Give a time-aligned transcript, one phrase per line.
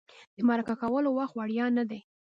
[0.35, 1.99] د مرکه کولو وخت وړیا نه دی.